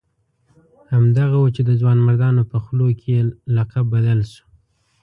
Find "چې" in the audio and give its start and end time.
1.55-1.61